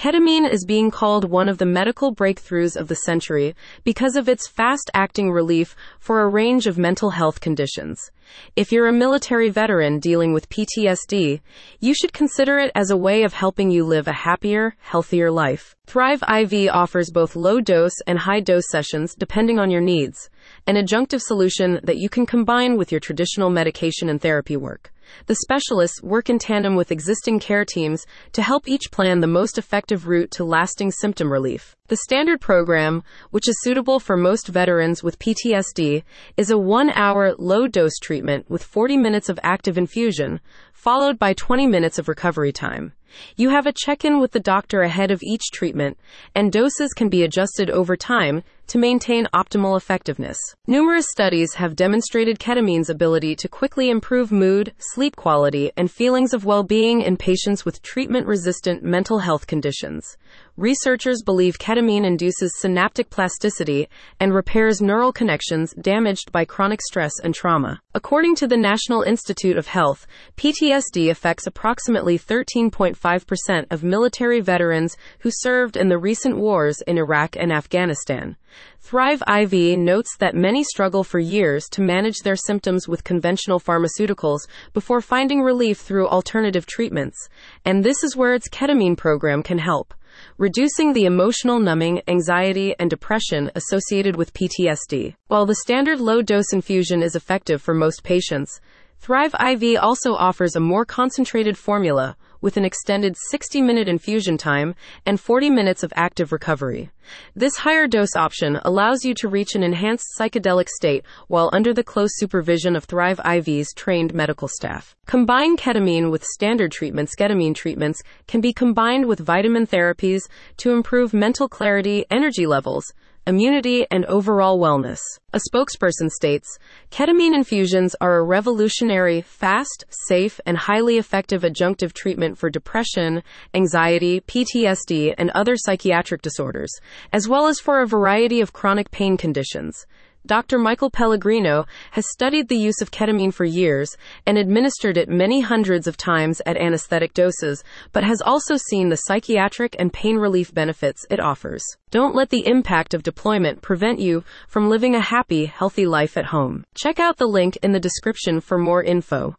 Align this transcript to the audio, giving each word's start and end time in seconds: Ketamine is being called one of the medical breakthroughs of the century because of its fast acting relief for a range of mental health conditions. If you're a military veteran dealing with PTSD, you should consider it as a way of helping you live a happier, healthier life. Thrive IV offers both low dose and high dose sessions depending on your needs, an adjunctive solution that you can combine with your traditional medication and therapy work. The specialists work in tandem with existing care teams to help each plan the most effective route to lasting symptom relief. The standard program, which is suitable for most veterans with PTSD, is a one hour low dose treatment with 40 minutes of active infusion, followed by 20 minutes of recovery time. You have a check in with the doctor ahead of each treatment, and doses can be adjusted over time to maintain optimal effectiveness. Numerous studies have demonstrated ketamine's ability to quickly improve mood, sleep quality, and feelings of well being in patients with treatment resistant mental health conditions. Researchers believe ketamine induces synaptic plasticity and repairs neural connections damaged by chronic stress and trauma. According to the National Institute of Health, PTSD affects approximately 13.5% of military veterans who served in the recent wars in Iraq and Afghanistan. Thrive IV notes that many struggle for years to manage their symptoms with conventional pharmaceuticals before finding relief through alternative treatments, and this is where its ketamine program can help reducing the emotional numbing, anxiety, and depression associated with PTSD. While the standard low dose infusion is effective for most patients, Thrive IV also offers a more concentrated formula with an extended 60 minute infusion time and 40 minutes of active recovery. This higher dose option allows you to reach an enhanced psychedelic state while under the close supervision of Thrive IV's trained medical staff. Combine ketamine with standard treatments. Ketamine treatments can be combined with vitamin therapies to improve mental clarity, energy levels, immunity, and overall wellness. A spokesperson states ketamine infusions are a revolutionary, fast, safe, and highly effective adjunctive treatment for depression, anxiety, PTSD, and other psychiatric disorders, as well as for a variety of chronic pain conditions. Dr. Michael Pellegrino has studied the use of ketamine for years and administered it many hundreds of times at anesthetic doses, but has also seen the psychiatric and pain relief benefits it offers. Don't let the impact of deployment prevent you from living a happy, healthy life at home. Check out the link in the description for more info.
Ketamine 0.00 0.50
is 0.50 0.64
being 0.64 0.90
called 0.90 1.28
one 1.28 1.46
of 1.46 1.58
the 1.58 1.66
medical 1.66 2.14
breakthroughs 2.14 2.74
of 2.74 2.88
the 2.88 2.94
century 2.94 3.54
because 3.84 4.16
of 4.16 4.30
its 4.30 4.48
fast 4.48 4.90
acting 4.94 5.30
relief 5.30 5.76
for 5.98 6.22
a 6.22 6.28
range 6.30 6.66
of 6.66 6.78
mental 6.78 7.10
health 7.10 7.42
conditions. 7.42 8.10
If 8.56 8.72
you're 8.72 8.88
a 8.88 8.94
military 8.94 9.50
veteran 9.50 9.98
dealing 9.98 10.32
with 10.32 10.48
PTSD, 10.48 11.42
you 11.80 11.92
should 11.92 12.14
consider 12.14 12.58
it 12.58 12.72
as 12.74 12.90
a 12.90 12.96
way 12.96 13.24
of 13.24 13.34
helping 13.34 13.70
you 13.70 13.84
live 13.84 14.08
a 14.08 14.12
happier, 14.12 14.74
healthier 14.78 15.30
life. 15.30 15.76
Thrive 15.86 16.22
IV 16.22 16.70
offers 16.72 17.10
both 17.10 17.36
low 17.36 17.60
dose 17.60 18.00
and 18.06 18.20
high 18.20 18.40
dose 18.40 18.70
sessions 18.70 19.14
depending 19.14 19.58
on 19.58 19.70
your 19.70 19.82
needs, 19.82 20.30
an 20.66 20.76
adjunctive 20.76 21.20
solution 21.20 21.78
that 21.84 21.98
you 21.98 22.08
can 22.08 22.24
combine 22.24 22.78
with 22.78 22.90
your 22.90 23.00
traditional 23.00 23.50
medication 23.50 24.08
and 24.08 24.22
therapy 24.22 24.56
work. 24.56 24.94
The 25.26 25.36
specialists 25.36 26.02
work 26.02 26.30
in 26.30 26.38
tandem 26.38 26.76
with 26.76 26.92
existing 26.92 27.40
care 27.40 27.64
teams 27.64 28.06
to 28.32 28.42
help 28.42 28.68
each 28.68 28.90
plan 28.90 29.20
the 29.20 29.26
most 29.26 29.58
effective 29.58 30.06
route 30.08 30.30
to 30.32 30.44
lasting 30.44 30.90
symptom 30.90 31.32
relief. 31.32 31.76
The 31.88 31.96
standard 31.96 32.40
program, 32.40 33.02
which 33.30 33.48
is 33.48 33.60
suitable 33.62 33.98
for 33.98 34.16
most 34.16 34.46
veterans 34.48 35.02
with 35.02 35.18
PTSD, 35.18 36.04
is 36.36 36.50
a 36.50 36.58
one 36.58 36.90
hour 36.90 37.34
low 37.36 37.66
dose 37.66 37.98
treatment 38.00 38.48
with 38.48 38.62
40 38.62 38.96
minutes 38.96 39.28
of 39.28 39.40
active 39.42 39.76
infusion, 39.76 40.40
followed 40.72 41.18
by 41.18 41.32
20 41.32 41.66
minutes 41.66 41.98
of 41.98 42.08
recovery 42.08 42.52
time. 42.52 42.92
You 43.36 43.50
have 43.50 43.66
a 43.66 43.72
check 43.72 44.04
in 44.04 44.20
with 44.20 44.30
the 44.32 44.40
doctor 44.40 44.82
ahead 44.82 45.10
of 45.10 45.22
each 45.22 45.50
treatment, 45.52 45.98
and 46.34 46.52
doses 46.52 46.92
can 46.94 47.08
be 47.08 47.24
adjusted 47.24 47.68
over 47.68 47.96
time 47.96 48.44
to 48.70 48.78
maintain 48.78 49.26
optimal 49.34 49.76
effectiveness. 49.76 50.38
Numerous 50.68 51.06
studies 51.10 51.54
have 51.54 51.74
demonstrated 51.74 52.38
ketamine's 52.38 52.88
ability 52.88 53.34
to 53.34 53.48
quickly 53.48 53.90
improve 53.90 54.30
mood, 54.30 54.72
sleep 54.78 55.16
quality, 55.16 55.72
and 55.76 55.90
feelings 55.90 56.32
of 56.32 56.44
well 56.44 56.62
being 56.62 57.02
in 57.02 57.16
patients 57.16 57.64
with 57.64 57.82
treatment 57.82 58.28
resistant 58.28 58.84
mental 58.84 59.18
health 59.18 59.48
conditions. 59.48 60.16
Researchers 60.56 61.22
believe 61.24 61.58
ketamine 61.58 62.04
induces 62.04 62.52
synaptic 62.60 63.10
plasticity 63.10 63.88
and 64.20 64.32
repairs 64.32 64.80
neural 64.80 65.10
connections 65.10 65.74
damaged 65.80 66.30
by 66.30 66.44
chronic 66.44 66.80
stress 66.82 67.12
and 67.24 67.34
trauma. 67.34 67.80
According 67.94 68.36
to 68.36 68.46
the 68.46 68.56
National 68.56 69.02
Institute 69.02 69.56
of 69.56 69.66
Health, 69.66 70.06
PTSD 70.36 71.10
affects 71.10 71.46
approximately 71.46 72.16
13.5% 72.16 73.66
of 73.70 73.82
military 73.82 74.40
veterans 74.40 74.96
who 75.20 75.30
served 75.32 75.76
in 75.76 75.88
the 75.88 75.98
recent 75.98 76.36
wars 76.36 76.80
in 76.86 76.98
Iraq 76.98 77.36
and 77.36 77.52
Afghanistan. 77.52 78.36
Thrive 78.80 79.22
IV 79.28 79.78
notes 79.78 80.16
that 80.18 80.34
many 80.34 80.64
struggle 80.64 81.04
for 81.04 81.18
years 81.18 81.66
to 81.70 81.80
manage 81.80 82.18
their 82.24 82.36
symptoms 82.36 82.88
with 82.88 83.04
conventional 83.04 83.60
pharmaceuticals 83.60 84.40
before 84.72 85.00
finding 85.00 85.42
relief 85.42 85.78
through 85.78 86.08
alternative 86.08 86.66
treatments, 86.66 87.28
and 87.64 87.84
this 87.84 88.02
is 88.02 88.16
where 88.16 88.34
its 88.34 88.48
ketamine 88.48 88.96
program 88.96 89.42
can 89.42 89.58
help 89.58 89.94
reducing 90.38 90.92
the 90.92 91.04
emotional 91.04 91.58
numbing, 91.58 92.02
anxiety, 92.08 92.74
and 92.78 92.90
depression 92.90 93.50
associated 93.54 94.16
with 94.16 94.34
PTSD. 94.34 95.14
While 95.28 95.46
the 95.46 95.54
standard 95.56 96.00
low 96.00 96.22
dose 96.22 96.52
infusion 96.52 97.02
is 97.02 97.14
effective 97.14 97.62
for 97.62 97.74
most 97.74 98.02
patients, 98.02 98.60
Thrive 98.98 99.34
IV 99.34 99.78
also 99.80 100.12
offers 100.12 100.56
a 100.56 100.60
more 100.60 100.84
concentrated 100.84 101.56
formula 101.56 102.16
with 102.40 102.56
an 102.56 102.64
extended 102.64 103.16
60 103.30 103.62
minute 103.62 103.88
infusion 103.88 104.36
time 104.36 104.74
and 105.06 105.20
40 105.20 105.50
minutes 105.50 105.82
of 105.82 105.92
active 105.96 106.32
recovery. 106.32 106.90
This 107.34 107.56
higher 107.56 107.86
dose 107.86 108.14
option 108.16 108.60
allows 108.64 109.04
you 109.04 109.14
to 109.14 109.28
reach 109.28 109.54
an 109.54 109.62
enhanced 109.62 110.06
psychedelic 110.18 110.68
state 110.68 111.04
while 111.28 111.50
under 111.52 111.74
the 111.74 111.84
close 111.84 112.10
supervision 112.14 112.76
of 112.76 112.84
Thrive 112.84 113.20
IV's 113.24 113.72
trained 113.74 114.14
medical 114.14 114.48
staff. 114.48 114.94
Combine 115.06 115.56
ketamine 115.56 116.10
with 116.10 116.24
standard 116.24 116.72
treatments. 116.72 117.14
Ketamine 117.16 117.54
treatments 117.54 118.02
can 118.26 118.40
be 118.40 118.52
combined 118.52 119.06
with 119.06 119.18
vitamin 119.18 119.66
therapies 119.66 120.22
to 120.58 120.72
improve 120.72 121.12
mental 121.12 121.48
clarity, 121.48 122.04
energy 122.10 122.46
levels, 122.46 122.92
immunity, 123.30 123.86
and 123.90 124.04
overall 124.04 124.58
wellness. 124.60 125.00
A 125.32 125.40
spokesperson 125.50 126.10
states 126.10 126.58
ketamine 126.90 127.34
infusions 127.34 127.96
are 128.00 128.18
a 128.18 128.22
revolutionary, 128.22 129.22
fast, 129.22 129.86
safe, 129.88 130.38
and 130.44 130.58
highly 130.58 130.98
effective 130.98 131.40
adjunctive 131.40 131.94
treatment 131.94 132.36
for 132.36 132.50
depression, 132.50 133.22
anxiety, 133.54 134.20
PTSD, 134.20 135.14
and 135.16 135.30
other 135.30 135.56
psychiatric 135.56 136.20
disorders, 136.20 136.72
as 137.12 137.26
well 137.26 137.46
as 137.46 137.60
for 137.60 137.80
a 137.80 137.86
variety 137.86 138.42
of 138.42 138.52
chronic 138.52 138.90
pain 138.90 139.16
conditions. 139.16 139.86
Dr. 140.26 140.58
Michael 140.58 140.90
Pellegrino 140.90 141.66
has 141.92 142.10
studied 142.10 142.48
the 142.48 142.56
use 142.56 142.80
of 142.80 142.90
ketamine 142.90 143.32
for 143.32 143.44
years 143.44 143.96
and 144.26 144.36
administered 144.36 144.96
it 144.96 145.08
many 145.08 145.40
hundreds 145.40 145.86
of 145.86 145.96
times 145.96 146.42
at 146.44 146.56
anesthetic 146.56 147.14
doses, 147.14 147.64
but 147.92 148.04
has 148.04 148.20
also 148.20 148.56
seen 148.56 148.88
the 148.88 148.96
psychiatric 148.96 149.74
and 149.78 149.92
pain 149.92 150.16
relief 150.16 150.52
benefits 150.52 151.06
it 151.10 151.20
offers. 151.20 151.64
Don't 151.90 152.14
let 152.14 152.30
the 152.30 152.46
impact 152.46 152.94
of 152.94 153.02
deployment 153.02 153.62
prevent 153.62 153.98
you 153.98 154.22
from 154.46 154.68
living 154.68 154.94
a 154.94 155.00
happy, 155.00 155.46
healthy 155.46 155.86
life 155.86 156.16
at 156.16 156.26
home. 156.26 156.64
Check 156.74 157.00
out 157.00 157.16
the 157.16 157.26
link 157.26 157.56
in 157.62 157.72
the 157.72 157.80
description 157.80 158.40
for 158.40 158.58
more 158.58 158.82
info. 158.82 159.34